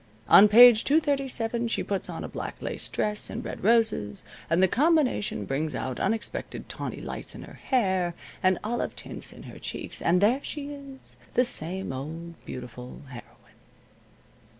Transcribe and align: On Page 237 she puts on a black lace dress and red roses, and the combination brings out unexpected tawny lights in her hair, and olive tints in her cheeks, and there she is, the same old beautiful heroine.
On 0.27 0.47
Page 0.47 0.83
237 0.83 1.67
she 1.67 1.83
puts 1.83 2.09
on 2.09 2.23
a 2.23 2.27
black 2.27 2.59
lace 2.59 2.89
dress 2.89 3.29
and 3.29 3.45
red 3.45 3.63
roses, 3.63 4.25
and 4.49 4.63
the 4.63 4.67
combination 4.67 5.45
brings 5.45 5.75
out 5.75 5.99
unexpected 5.99 6.67
tawny 6.67 6.99
lights 6.99 7.35
in 7.35 7.43
her 7.43 7.59
hair, 7.69 8.15
and 8.41 8.57
olive 8.63 8.95
tints 8.95 9.31
in 9.31 9.43
her 9.43 9.59
cheeks, 9.59 10.01
and 10.01 10.19
there 10.19 10.39
she 10.43 10.73
is, 10.73 11.17
the 11.35 11.45
same 11.45 11.93
old 11.93 12.33
beautiful 12.45 13.03
heroine. 13.11 13.59